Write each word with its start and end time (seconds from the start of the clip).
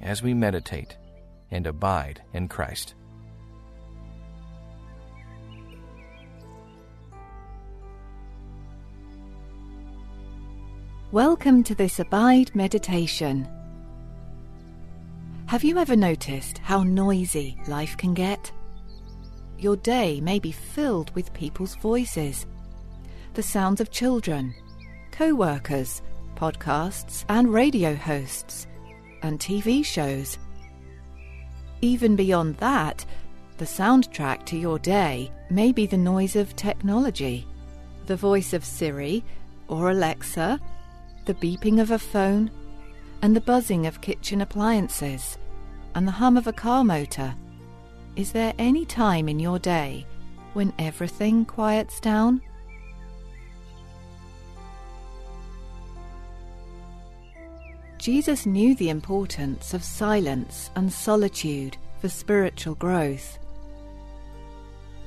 as 0.00 0.22
we 0.22 0.34
meditate 0.34 0.96
and 1.50 1.66
abide 1.66 2.22
in 2.32 2.48
Christ. 2.48 2.94
Welcome 11.12 11.62
to 11.64 11.76
this 11.76 12.00
Abide 12.00 12.52
meditation. 12.56 13.48
Have 15.46 15.62
you 15.62 15.78
ever 15.78 15.94
noticed 15.94 16.58
how 16.58 16.82
noisy 16.82 17.56
life 17.68 17.96
can 17.96 18.14
get? 18.14 18.50
Your 19.58 19.76
day 19.76 20.20
may 20.20 20.40
be 20.40 20.50
filled 20.50 21.14
with 21.14 21.32
people's 21.32 21.76
voices, 21.76 22.46
the 23.34 23.42
sounds 23.44 23.80
of 23.80 23.92
children, 23.92 24.52
co 25.12 25.34
workers, 25.34 26.02
podcasts 26.34 27.24
and 27.28 27.52
radio 27.52 27.94
hosts, 27.94 28.66
and 29.24 29.40
TV 29.40 29.84
shows. 29.84 30.38
Even 31.80 32.14
beyond 32.14 32.56
that, 32.58 33.04
the 33.56 33.64
soundtrack 33.64 34.44
to 34.46 34.56
your 34.56 34.78
day 34.78 35.32
may 35.50 35.72
be 35.72 35.86
the 35.86 35.96
noise 35.96 36.36
of 36.36 36.54
technology, 36.54 37.46
the 38.06 38.16
voice 38.16 38.52
of 38.52 38.64
Siri 38.64 39.24
or 39.66 39.90
Alexa, 39.90 40.60
the 41.24 41.34
beeping 41.34 41.80
of 41.80 41.90
a 41.90 41.98
phone, 41.98 42.50
and 43.22 43.34
the 43.34 43.40
buzzing 43.40 43.86
of 43.86 44.02
kitchen 44.02 44.42
appliances, 44.42 45.38
and 45.94 46.06
the 46.06 46.12
hum 46.12 46.36
of 46.36 46.46
a 46.46 46.52
car 46.52 46.84
motor. 46.84 47.34
Is 48.16 48.30
there 48.30 48.52
any 48.58 48.84
time 48.84 49.28
in 49.28 49.38
your 49.38 49.58
day 49.58 50.06
when 50.52 50.72
everything 50.78 51.46
quiets 51.46 51.98
down? 51.98 52.42
Jesus 58.04 58.44
knew 58.44 58.74
the 58.74 58.90
importance 58.90 59.72
of 59.72 59.82
silence 59.82 60.70
and 60.76 60.92
solitude 60.92 61.78
for 62.02 62.10
spiritual 62.10 62.74
growth. 62.74 63.38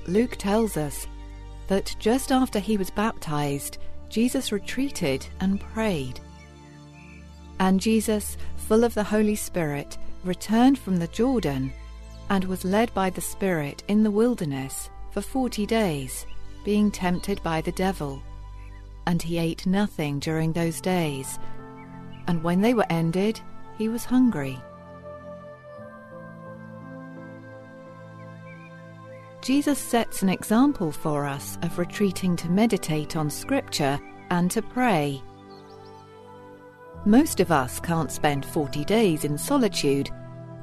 Luke 0.07 0.35
tells 0.37 0.77
us 0.77 1.05
that 1.67 1.95
just 1.99 2.31
after 2.31 2.57
he 2.57 2.75
was 2.75 2.89
baptized, 2.89 3.77
Jesus 4.09 4.51
retreated 4.51 5.27
and 5.41 5.59
prayed. 5.59 6.19
And 7.59 7.79
Jesus, 7.79 8.35
full 8.67 8.83
of 8.83 8.95
the 8.95 9.03
Holy 9.03 9.35
Spirit, 9.35 9.99
returned 10.23 10.79
from 10.79 10.97
the 10.97 11.09
Jordan 11.09 11.71
and 12.31 12.45
was 12.45 12.65
led 12.65 12.91
by 12.95 13.11
the 13.11 13.21
Spirit 13.21 13.83
in 13.89 14.01
the 14.01 14.09
wilderness 14.09 14.89
for 15.11 15.21
forty 15.21 15.67
days, 15.67 16.25
being 16.65 16.89
tempted 16.89 17.43
by 17.43 17.61
the 17.61 17.73
devil. 17.73 18.23
And 19.05 19.21
he 19.21 19.37
ate 19.37 19.67
nothing 19.67 20.17
during 20.17 20.51
those 20.51 20.81
days 20.81 21.37
and 22.27 22.43
when 22.43 22.61
they 22.61 22.73
were 22.73 22.85
ended, 22.89 23.39
he 23.77 23.89
was 23.89 24.05
hungry. 24.05 24.59
Jesus 29.41 29.79
sets 29.79 30.23
an 30.23 30.29
example 30.29 30.91
for 30.91 31.25
us 31.25 31.57
of 31.61 31.79
retreating 31.79 32.35
to 32.35 32.49
meditate 32.49 33.15
on 33.15 33.29
Scripture 33.29 33.99
and 34.29 34.51
to 34.51 34.61
pray. 34.61 35.21
Most 37.05 37.39
of 37.39 37.51
us 37.51 37.79
can't 37.79 38.11
spend 38.11 38.45
40 38.45 38.83
days 38.83 39.23
in 39.23 39.37
solitude, 39.37 40.09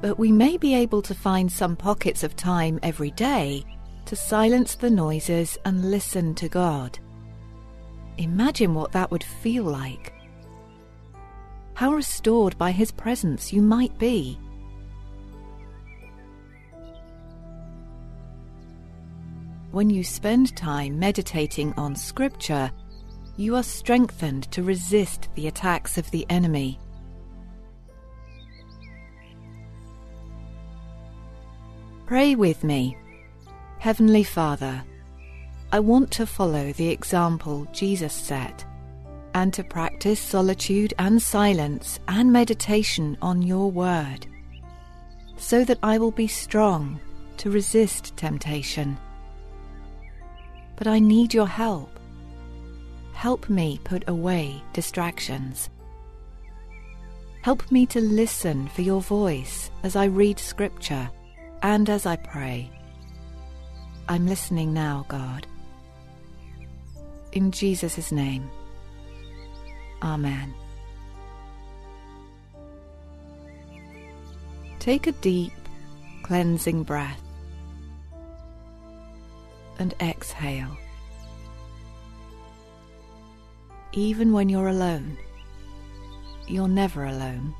but 0.01 0.19
we 0.19 0.31
may 0.31 0.57
be 0.57 0.75
able 0.75 1.01
to 1.01 1.15
find 1.15 1.51
some 1.51 1.75
pockets 1.75 2.23
of 2.23 2.35
time 2.35 2.79
every 2.83 3.11
day 3.11 3.65
to 4.05 4.15
silence 4.15 4.75
the 4.75 4.89
noises 4.89 5.57
and 5.65 5.89
listen 5.89 6.35
to 6.35 6.47
God. 6.47 6.99
Imagine 8.17 8.75
what 8.75 8.91
that 8.91 9.09
would 9.09 9.23
feel 9.23 9.63
like 9.63 10.14
how 11.75 11.93
restored 11.93 12.57
by 12.57 12.71
His 12.71 12.91
presence 12.91 13.53
you 13.53 13.61
might 13.61 13.97
be. 13.99 14.39
When 19.71 19.89
you 19.89 20.03
spend 20.03 20.55
time 20.55 20.97
meditating 20.97 21.73
on 21.73 21.95
Scripture, 21.95 22.71
you 23.35 23.57
are 23.57 23.63
strengthened 23.63 24.49
to 24.51 24.63
resist 24.63 25.27
the 25.35 25.47
attacks 25.47 25.97
of 25.97 26.09
the 26.11 26.25
enemy. 26.29 26.79
Pray 32.05 32.35
with 32.35 32.63
me. 32.63 32.97
Heavenly 33.79 34.23
Father, 34.23 34.81
I 35.73 35.81
want 35.81 36.09
to 36.11 36.25
follow 36.25 36.71
the 36.71 36.87
example 36.87 37.67
Jesus 37.73 38.13
set 38.13 38.63
and 39.35 39.53
to 39.53 39.63
practice 39.65 40.19
solitude 40.19 40.93
and 40.97 41.21
silence 41.21 41.99
and 42.07 42.31
meditation 42.31 43.17
on 43.21 43.41
your 43.41 43.69
word, 43.69 44.25
so 45.35 45.65
that 45.65 45.77
I 45.83 45.97
will 45.97 46.11
be 46.11 46.27
strong 46.27 46.99
to 47.37 47.51
resist 47.51 48.15
temptation. 48.15 48.97
But 50.77 50.87
I 50.87 50.99
need 50.99 51.33
your 51.33 51.47
help. 51.47 51.99
Help 53.13 53.49
me 53.49 53.79
put 53.83 54.07
away 54.07 54.63
distractions. 54.71 55.69
Help 57.41 57.69
me 57.69 57.85
to 57.87 57.99
listen 57.99 58.69
for 58.69 58.83
your 58.83 59.01
voice 59.01 59.69
as 59.83 59.97
I 59.97 60.05
read 60.05 60.39
Scripture 60.39 61.09
and 61.61 61.89
as 61.89 62.05
I 62.05 62.15
pray. 62.15 62.71
I'm 64.07 64.27
listening 64.27 64.73
now, 64.73 65.05
God. 65.09 65.45
In 67.33 67.51
Jesus' 67.51 68.13
name. 68.13 68.49
Amen. 70.05 70.53
Take 74.77 75.07
a 75.07 75.11
deep, 75.13 75.51
cleansing 76.21 76.83
breath 76.83 77.21
and 79.79 79.95
exhale. 79.99 80.77
Even 83.93 84.31
when 84.31 84.47
you're 84.47 84.67
alone, 84.67 85.17
you're 86.47 86.67
never 86.67 87.05
alone. 87.05 87.55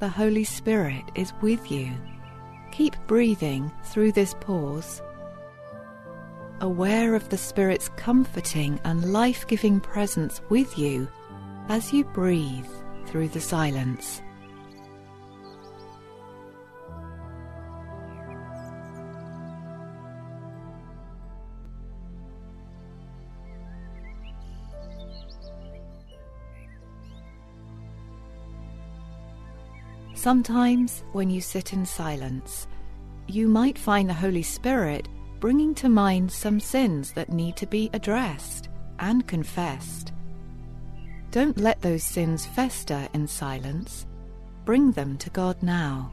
The 0.00 0.08
Holy 0.08 0.42
Spirit 0.42 1.04
is 1.14 1.32
with 1.40 1.70
you. 1.70 1.92
Keep 2.72 2.96
breathing 3.06 3.70
through 3.84 4.10
this 4.10 4.34
pause 4.40 5.02
aware 6.60 7.14
of 7.14 7.28
the 7.28 7.38
Spirit's 7.38 7.88
comforting 7.96 8.78
and 8.84 9.12
life 9.12 9.46
giving 9.46 9.80
presence 9.80 10.40
with 10.48 10.78
you 10.78 11.08
as 11.68 11.92
you 11.92 12.04
breathe 12.04 12.66
through 13.06 13.28
the 13.28 13.40
silence. 13.40 14.20
Sometimes, 30.14 31.02
when 31.12 31.30
you 31.30 31.40
sit 31.40 31.72
in 31.72 31.86
silence, 31.86 32.66
you 33.26 33.48
might 33.48 33.78
find 33.78 34.06
the 34.06 34.12
Holy 34.12 34.42
Spirit 34.42 35.08
bringing 35.40 35.74
to 35.74 35.88
mind 35.88 36.30
some 36.30 36.60
sins 36.60 37.12
that 37.12 37.32
need 37.32 37.56
to 37.56 37.66
be 37.66 37.88
addressed 37.94 38.68
and 38.98 39.26
confessed. 39.26 40.12
Don't 41.30 41.56
let 41.56 41.80
those 41.80 42.04
sins 42.04 42.44
fester 42.44 43.08
in 43.14 43.26
silence. 43.26 44.06
Bring 44.66 44.92
them 44.92 45.16
to 45.16 45.30
God 45.30 45.56
now. 45.62 46.12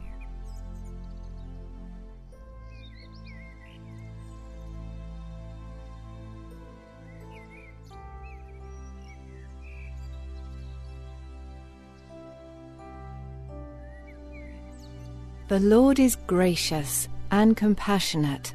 The 15.48 15.60
Lord 15.60 15.98
is 15.98 16.16
gracious 16.16 17.08
and 17.30 17.56
compassionate 17.56 18.54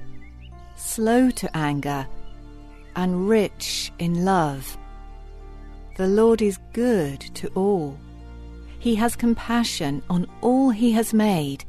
slow 0.84 1.30
to 1.32 1.58
anger, 1.58 2.06
and 2.96 3.28
rich 3.28 3.92
in 4.00 4.26
love. 4.26 4.78
The 5.96 6.08
Lord 6.08 6.42
is 6.42 6.60
good 6.74 7.22
to 7.36 7.48
all. 7.56 7.98
He 8.80 8.96
has 8.96 9.16
compassion 9.16 10.04
on 10.10 10.28
all 10.42 10.70
He 10.70 10.92
has 10.92 11.14
made. 11.14 11.64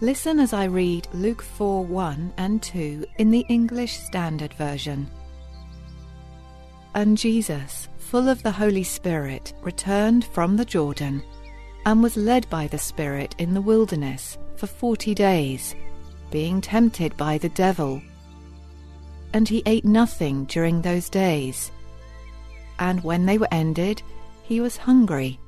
Listen 0.00 0.40
as 0.40 0.52
I 0.52 0.64
read 0.64 1.06
Luke 1.12 1.42
4 1.42 1.84
1 1.84 2.32
and 2.38 2.62
2 2.62 3.06
in 3.18 3.30
the 3.30 3.44
English 3.48 3.98
Standard 3.98 4.52
Version. 4.54 5.08
And 6.94 7.16
Jesus, 7.16 7.88
full 7.98 8.28
of 8.28 8.42
the 8.42 8.50
Holy 8.50 8.82
Spirit, 8.82 9.52
returned 9.62 10.24
from 10.24 10.56
the 10.56 10.64
Jordan 10.64 11.22
and 11.86 12.02
was 12.02 12.16
led 12.16 12.48
by 12.50 12.66
the 12.66 12.78
Spirit 12.78 13.34
in 13.38 13.54
the 13.54 13.60
wilderness 13.60 14.38
for 14.56 14.66
forty 14.66 15.14
days, 15.14 15.74
being 16.32 16.60
tempted 16.60 17.16
by 17.16 17.38
the 17.38 17.50
devil. 17.50 18.02
And 19.32 19.48
he 19.48 19.62
ate 19.66 19.84
nothing 19.84 20.46
during 20.46 20.82
those 20.82 21.08
days. 21.08 21.70
And 22.80 23.04
when 23.04 23.26
they 23.26 23.38
were 23.38 23.52
ended, 23.52 24.02
he 24.42 24.60
was 24.60 24.76
hungry. 24.76 25.38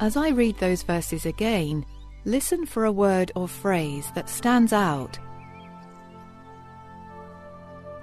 As 0.00 0.16
I 0.16 0.28
read 0.28 0.58
those 0.58 0.82
verses 0.82 1.24
again, 1.24 1.86
listen 2.26 2.66
for 2.66 2.84
a 2.84 2.92
word 2.92 3.32
or 3.34 3.48
phrase 3.48 4.10
that 4.14 4.28
stands 4.28 4.74
out. 4.74 5.18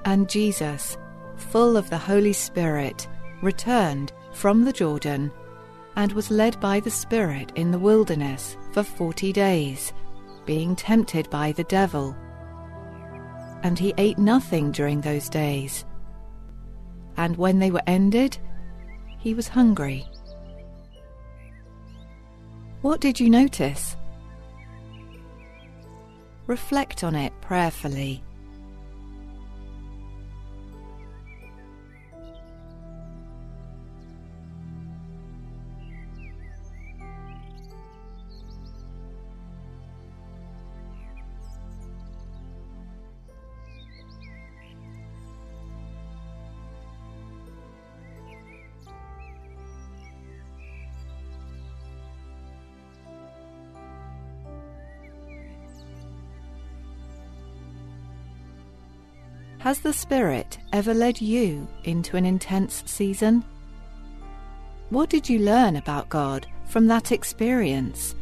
And 0.05 0.27
Jesus, 0.27 0.97
full 1.35 1.77
of 1.77 1.89
the 1.89 1.97
Holy 1.97 2.33
Spirit, 2.33 3.07
returned 3.41 4.11
from 4.31 4.65
the 4.65 4.73
Jordan 4.73 5.31
and 5.95 6.11
was 6.13 6.31
led 6.31 6.59
by 6.59 6.79
the 6.79 6.89
Spirit 6.89 7.51
in 7.55 7.69
the 7.69 7.79
wilderness 7.79 8.57
for 8.71 8.81
forty 8.81 9.31
days, 9.31 9.93
being 10.45 10.75
tempted 10.75 11.29
by 11.29 11.51
the 11.51 11.63
devil. 11.65 12.15
And 13.63 13.79
he 13.79 13.93
ate 13.97 14.17
nothing 14.17 14.71
during 14.71 15.01
those 15.01 15.29
days. 15.29 15.85
And 17.17 17.37
when 17.37 17.59
they 17.59 17.71
were 17.71 17.83
ended, 17.87 18.37
he 19.19 19.33
was 19.33 19.47
hungry. 19.47 20.05
What 22.81 22.99
did 22.99 23.19
you 23.19 23.29
notice? 23.29 23.95
Reflect 26.47 27.03
on 27.03 27.15
it 27.15 27.31
prayerfully. 27.39 28.23
Has 59.63 59.79
the 59.79 59.93
Spirit 59.93 60.57
ever 60.73 60.93
led 60.93 61.21
you 61.21 61.65
into 61.85 62.17
an 62.17 62.25
intense 62.25 62.83
season? 62.85 63.45
What 64.89 65.09
did 65.09 65.29
you 65.29 65.39
learn 65.39 65.77
about 65.77 66.09
God 66.09 66.45
from 66.65 66.85
that 66.87 67.13
experience? 67.13 68.13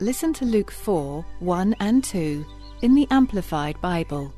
Listen 0.00 0.32
to 0.32 0.46
Luke 0.46 0.70
4 0.70 1.24
1 1.40 1.76
and 1.78 2.02
2 2.02 2.46
in 2.80 2.94
the 2.94 3.06
Amplified 3.10 3.78
Bible. 3.82 4.32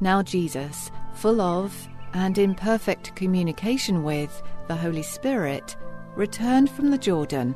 Now, 0.00 0.22
Jesus, 0.22 0.90
full 1.12 1.42
of 1.42 1.88
and 2.14 2.38
in 2.38 2.54
perfect 2.54 3.14
communication 3.16 4.02
with 4.02 4.42
the 4.66 4.74
Holy 4.74 5.02
Spirit, 5.02 5.76
returned 6.16 6.70
from 6.70 6.90
the 6.90 6.98
Jordan 6.98 7.54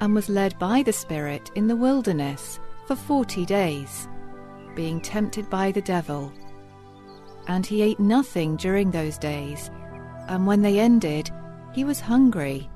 and 0.00 0.14
was 0.14 0.28
led 0.28 0.58
by 0.58 0.82
the 0.82 0.92
Spirit 0.92 1.50
in 1.54 1.66
the 1.66 1.76
wilderness 1.76 2.60
for 2.86 2.94
forty 2.94 3.46
days, 3.46 4.06
being 4.74 5.00
tempted 5.00 5.48
by 5.48 5.72
the 5.72 5.82
devil. 5.82 6.30
And 7.48 7.64
he 7.64 7.80
ate 7.80 8.00
nothing 8.00 8.56
during 8.56 8.90
those 8.90 9.16
days, 9.16 9.70
and 10.28 10.46
when 10.46 10.60
they 10.60 10.78
ended, 10.78 11.30
he 11.72 11.84
was 11.84 12.00
hungry. 12.00 12.68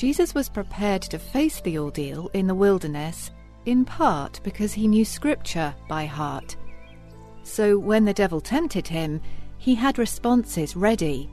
Jesus 0.00 0.34
was 0.34 0.48
prepared 0.48 1.02
to 1.02 1.18
face 1.18 1.60
the 1.60 1.76
ordeal 1.76 2.30
in 2.32 2.46
the 2.46 2.54
wilderness 2.54 3.30
in 3.66 3.84
part 3.84 4.40
because 4.42 4.72
he 4.72 4.88
knew 4.88 5.04
Scripture 5.04 5.74
by 5.90 6.06
heart. 6.06 6.56
So 7.42 7.78
when 7.78 8.06
the 8.06 8.14
devil 8.14 8.40
tempted 8.40 8.88
him, 8.88 9.20
he 9.58 9.74
had 9.74 9.98
responses 9.98 10.74
ready. 10.74 11.28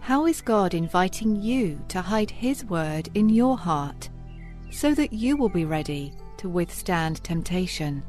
How 0.00 0.24
is 0.24 0.40
God 0.40 0.72
inviting 0.72 1.36
you 1.36 1.78
to 1.88 2.00
hide 2.00 2.30
His 2.30 2.64
word 2.64 3.10
in 3.12 3.28
your 3.28 3.58
heart 3.58 4.08
so 4.70 4.94
that 4.94 5.12
you 5.12 5.36
will 5.36 5.50
be 5.50 5.66
ready 5.66 6.14
to 6.38 6.48
withstand 6.48 7.22
temptation? 7.22 8.02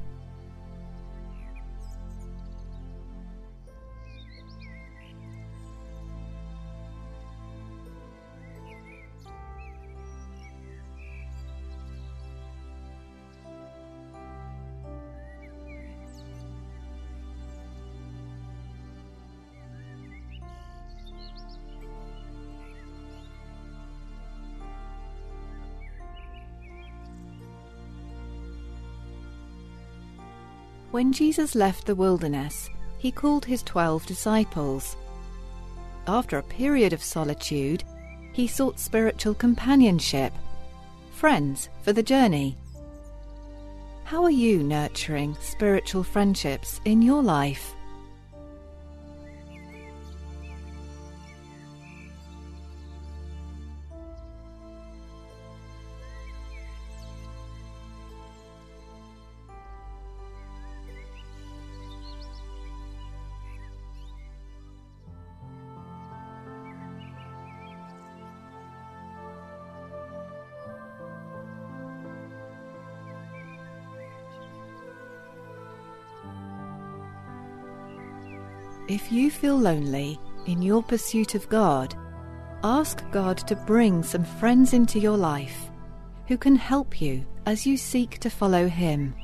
When 30.92 31.14
Jesus 31.14 31.56
left 31.56 31.86
the 31.86 31.96
wilderness, 31.96 32.70
he 32.98 33.12
called 33.12 33.46
his 33.46 33.64
twelve 33.64 34.06
disciples. 34.06 34.98
After 36.06 36.38
a 36.38 36.44
period 36.44 36.92
of 36.92 37.02
solitude, 37.02 37.86
he 38.34 38.46
sought 38.46 38.78
spiritual 38.78 39.34
companionship, 39.34 40.34
friends 41.14 41.70
for 41.82 41.94
the 41.94 42.04
journey. 42.04 42.58
How 44.04 44.24
are 44.26 44.32
you 44.32 44.64
nurturing 44.64 45.38
spiritual 45.40 46.04
friendships 46.04 46.82
in 46.84 47.02
your 47.02 47.24
life? 47.24 47.74
If 78.92 79.10
you 79.10 79.32
feel 79.32 79.58
lonely 79.58 80.20
in 80.48 80.62
your 80.62 80.84
pursuit 80.84 81.34
of 81.34 81.48
God, 81.48 81.96
ask 82.62 83.10
God 83.12 83.38
to 83.48 83.56
bring 83.56 84.04
some 84.04 84.26
friends 84.26 84.74
into 84.74 85.00
your 85.00 85.16
life 85.16 85.72
who 86.28 86.38
can 86.38 86.58
help 86.58 87.00
you 87.00 87.26
as 87.46 87.66
you 87.66 87.78
seek 87.78 88.18
to 88.18 88.30
follow 88.30 88.68
Him. 88.68 89.16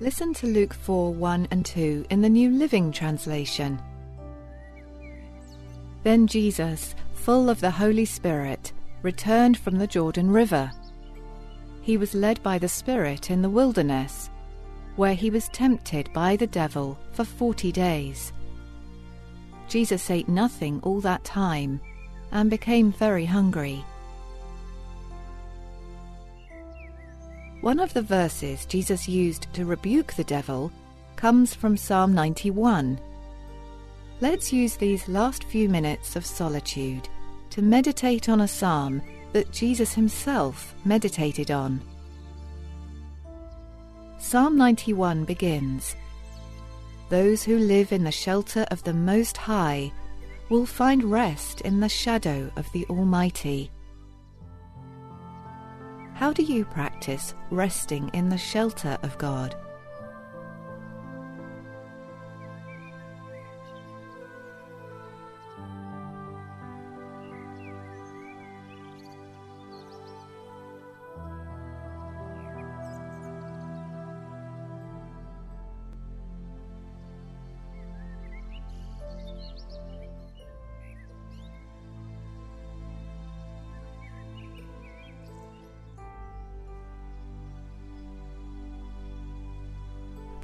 Listen 0.00 0.34
to 0.34 0.48
Luke 0.48 0.74
4 0.74 1.14
1 1.14 1.48
and 1.52 1.64
2 1.64 2.06
in 2.10 2.20
the 2.20 2.28
New 2.28 2.50
Living 2.50 2.90
Translation. 2.90 3.80
Then 6.02 6.26
Jesus, 6.26 6.96
full 7.12 7.48
of 7.48 7.60
the 7.60 7.70
Holy 7.70 8.04
Spirit, 8.04 8.72
returned 9.02 9.56
from 9.56 9.78
the 9.78 9.86
Jordan 9.86 10.32
River. 10.32 10.68
He 11.80 11.96
was 11.96 12.12
led 12.12 12.42
by 12.42 12.58
the 12.58 12.68
Spirit 12.68 13.30
in 13.30 13.40
the 13.40 13.48
wilderness, 13.48 14.30
where 14.96 15.14
he 15.14 15.30
was 15.30 15.48
tempted 15.50 16.12
by 16.12 16.34
the 16.34 16.48
devil 16.48 16.98
for 17.12 17.24
forty 17.24 17.70
days. 17.70 18.32
Jesus 19.68 20.10
ate 20.10 20.28
nothing 20.28 20.80
all 20.82 21.00
that 21.02 21.22
time 21.22 21.80
and 22.32 22.50
became 22.50 22.90
very 22.90 23.24
hungry. 23.24 23.84
One 27.64 27.80
of 27.80 27.94
the 27.94 28.02
verses 28.02 28.66
Jesus 28.66 29.08
used 29.08 29.50
to 29.54 29.64
rebuke 29.64 30.12
the 30.12 30.22
devil 30.22 30.70
comes 31.16 31.54
from 31.54 31.78
Psalm 31.78 32.12
91. 32.12 33.00
Let's 34.20 34.52
use 34.52 34.76
these 34.76 35.08
last 35.08 35.44
few 35.44 35.70
minutes 35.70 36.14
of 36.14 36.26
solitude 36.26 37.08
to 37.48 37.62
meditate 37.62 38.28
on 38.28 38.42
a 38.42 38.48
psalm 38.48 39.00
that 39.32 39.50
Jesus 39.50 39.94
himself 39.94 40.74
meditated 40.84 41.50
on. 41.50 41.80
Psalm 44.18 44.58
91 44.58 45.24
begins 45.24 45.96
Those 47.08 47.42
who 47.42 47.56
live 47.56 47.92
in 47.92 48.04
the 48.04 48.12
shelter 48.12 48.66
of 48.70 48.82
the 48.82 48.92
Most 48.92 49.38
High 49.38 49.90
will 50.50 50.66
find 50.66 51.02
rest 51.02 51.62
in 51.62 51.80
the 51.80 51.88
shadow 51.88 52.52
of 52.56 52.70
the 52.72 52.84
Almighty. 52.90 53.70
How 56.14 56.32
do 56.32 56.44
you 56.44 56.64
practice 56.64 57.34
resting 57.50 58.08
in 58.10 58.28
the 58.28 58.38
shelter 58.38 58.96
of 59.02 59.18
God? 59.18 59.56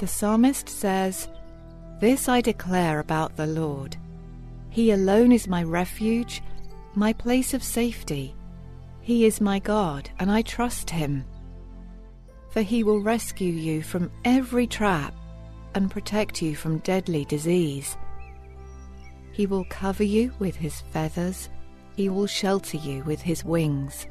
The 0.01 0.07
psalmist 0.07 0.67
says, 0.67 1.29
This 2.01 2.27
I 2.27 2.41
declare 2.41 3.01
about 3.01 3.37
the 3.37 3.47
Lord. 3.47 3.99
He 4.71 4.93
alone 4.93 5.31
is 5.31 5.47
my 5.47 5.63
refuge, 5.63 6.43
my 6.95 7.13
place 7.13 7.53
of 7.53 7.63
safety. 7.63 8.35
He 9.03 9.27
is 9.27 9.43
my 9.43 9.59
God, 9.59 10.09
and 10.19 10.31
I 10.31 10.41
trust 10.41 10.89
him. 10.89 11.27
For 12.49 12.63
he 12.63 12.83
will 12.83 13.03
rescue 13.03 13.53
you 13.53 13.83
from 13.83 14.11
every 14.25 14.67
trap 14.67 15.15
and 15.75 15.91
protect 15.91 16.41
you 16.41 16.57
from 16.57 16.79
deadly 16.79 17.27
disease. 17.27 17.99
He 19.33 19.45
will 19.45 19.67
cover 19.67 20.03
you 20.03 20.33
with 20.39 20.57
his 20.57 20.81
feathers, 20.81 21.51
he 21.95 22.09
will 22.09 22.27
shelter 22.27 22.79
you 22.79 23.05
with 23.05 23.21
his 23.21 23.45
wings. 23.45 24.07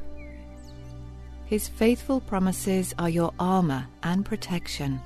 His 1.48 1.67
faithful 1.67 2.22
promises 2.22 2.93
are 3.00 3.10
your 3.10 3.34
armor 3.39 3.88
and 4.03 4.24
protection. 4.24 5.01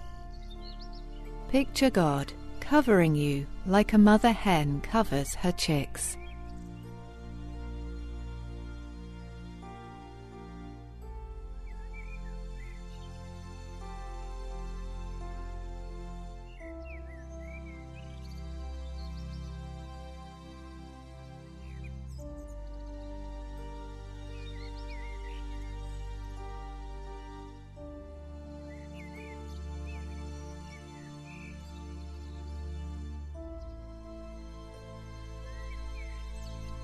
Picture 1.53 1.91
God 1.91 2.33
covering 2.61 3.13
you 3.13 3.45
like 3.67 3.93
a 3.93 3.97
mother 3.99 4.31
hen 4.31 4.81
covers 4.81 5.35
her 5.35 5.51
chicks. 5.51 6.17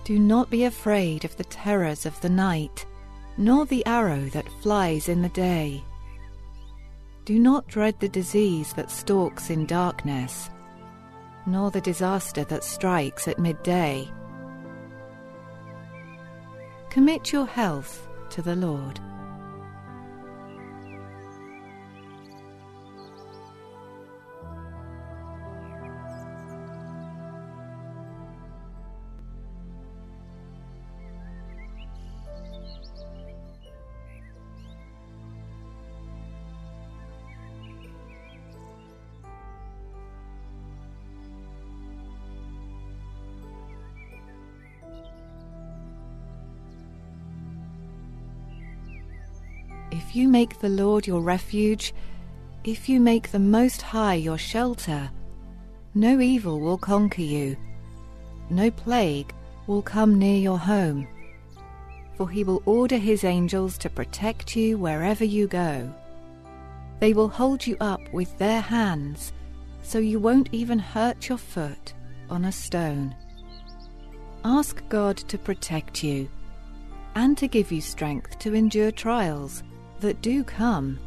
Do 0.09 0.17
not 0.17 0.49
be 0.49 0.63
afraid 0.63 1.23
of 1.23 1.37
the 1.37 1.43
terrors 1.43 2.07
of 2.07 2.19
the 2.19 2.31
night, 2.31 2.83
nor 3.37 3.67
the 3.67 3.85
arrow 3.85 4.25
that 4.29 4.51
flies 4.63 5.07
in 5.07 5.21
the 5.21 5.29
day. 5.29 5.83
Do 7.25 7.37
not 7.37 7.67
dread 7.67 7.99
the 7.99 8.09
disease 8.09 8.73
that 8.73 8.89
stalks 8.89 9.51
in 9.51 9.67
darkness, 9.67 10.49
nor 11.45 11.69
the 11.69 11.79
disaster 11.79 12.43
that 12.45 12.63
strikes 12.63 13.27
at 13.27 13.37
midday. 13.37 14.09
Commit 16.89 17.31
your 17.31 17.45
health 17.45 18.07
to 18.31 18.41
the 18.41 18.55
Lord. 18.55 18.99
If 49.99 50.15
you 50.15 50.29
make 50.29 50.59
the 50.59 50.69
Lord 50.69 51.05
your 51.05 51.19
refuge, 51.19 51.93
if 52.63 52.87
you 52.87 53.01
make 53.01 53.31
the 53.31 53.37
Most 53.57 53.81
High 53.81 54.13
your 54.13 54.37
shelter, 54.37 55.11
no 55.93 56.21
evil 56.21 56.61
will 56.61 56.77
conquer 56.77 57.21
you, 57.21 57.57
no 58.49 58.71
plague 58.71 59.33
will 59.67 59.81
come 59.81 60.17
near 60.17 60.37
your 60.37 60.57
home. 60.57 61.05
For 62.15 62.29
he 62.29 62.45
will 62.45 62.63
order 62.65 62.95
his 62.95 63.25
angels 63.25 63.77
to 63.79 63.89
protect 63.89 64.55
you 64.55 64.77
wherever 64.77 65.25
you 65.25 65.47
go. 65.47 65.93
They 67.01 67.11
will 67.11 67.27
hold 67.27 67.67
you 67.67 67.75
up 67.81 68.01
with 68.13 68.35
their 68.37 68.61
hands, 68.61 69.33
so 69.83 69.99
you 69.99 70.17
won't 70.17 70.47
even 70.53 70.79
hurt 70.79 71.27
your 71.27 71.37
foot 71.37 71.93
on 72.29 72.45
a 72.45 72.53
stone. 72.53 73.13
Ask 74.45 74.81
God 74.87 75.17
to 75.17 75.37
protect 75.37 76.05
you 76.05 76.29
and 77.15 77.37
to 77.37 77.49
give 77.49 77.69
you 77.69 77.81
strength 77.81 78.39
to 78.39 78.53
endure 78.53 78.91
trials 78.91 79.61
that 80.01 80.21
do 80.21 80.43
come. 80.43 80.99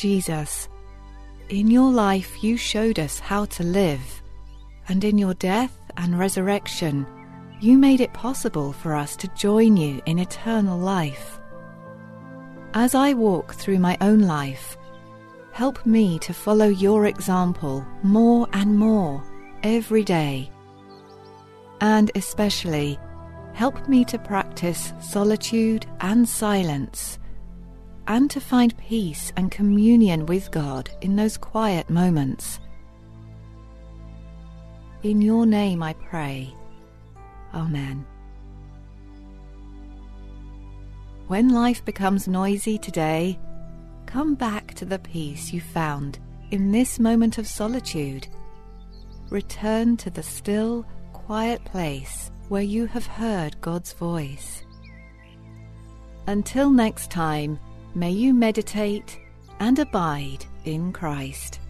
Jesus, 0.00 0.70
in 1.50 1.70
your 1.70 1.90
life 1.90 2.42
you 2.42 2.56
showed 2.56 2.98
us 2.98 3.18
how 3.18 3.44
to 3.44 3.62
live, 3.62 4.22
and 4.88 5.04
in 5.04 5.18
your 5.18 5.34
death 5.34 5.76
and 5.98 6.18
resurrection, 6.18 7.06
you 7.60 7.76
made 7.76 8.00
it 8.00 8.14
possible 8.14 8.72
for 8.72 8.94
us 8.94 9.14
to 9.16 9.28
join 9.36 9.76
you 9.76 10.00
in 10.06 10.18
eternal 10.18 10.78
life. 10.78 11.38
As 12.72 12.94
I 12.94 13.12
walk 13.12 13.52
through 13.52 13.78
my 13.78 13.98
own 14.00 14.20
life, 14.20 14.78
help 15.52 15.84
me 15.84 16.18
to 16.20 16.32
follow 16.32 16.68
your 16.68 17.04
example 17.04 17.86
more 18.02 18.48
and 18.54 18.78
more 18.78 19.22
every 19.62 20.02
day. 20.02 20.50
And 21.82 22.10
especially, 22.14 22.98
help 23.52 23.86
me 23.86 24.06
to 24.06 24.18
practice 24.18 24.94
solitude 25.02 25.84
and 26.00 26.26
silence 26.26 27.18
and 28.10 28.28
to 28.28 28.40
find 28.40 28.76
peace 28.76 29.32
and 29.36 29.52
communion 29.52 30.26
with 30.26 30.50
God 30.50 30.90
in 31.00 31.14
those 31.14 31.36
quiet 31.36 31.88
moments. 31.88 32.58
In 35.04 35.22
your 35.22 35.46
name 35.46 35.80
I 35.80 35.92
pray. 35.92 36.52
Amen. 37.54 38.04
When 41.28 41.50
life 41.50 41.84
becomes 41.84 42.26
noisy 42.26 42.78
today, 42.78 43.38
come 44.06 44.34
back 44.34 44.74
to 44.74 44.84
the 44.84 44.98
peace 44.98 45.52
you 45.52 45.60
found 45.60 46.18
in 46.50 46.72
this 46.72 46.98
moment 46.98 47.38
of 47.38 47.46
solitude. 47.46 48.26
Return 49.30 49.96
to 49.98 50.10
the 50.10 50.24
still, 50.24 50.84
quiet 51.12 51.64
place 51.64 52.32
where 52.48 52.60
you 52.60 52.86
have 52.86 53.06
heard 53.06 53.60
God's 53.60 53.92
voice. 53.92 54.64
Until 56.26 56.70
next 56.70 57.08
time, 57.12 57.60
may 57.94 58.10
you 58.10 58.32
meditate 58.32 59.18
and 59.58 59.78
abide 59.78 60.44
in 60.64 60.92
Christ. 60.92 61.60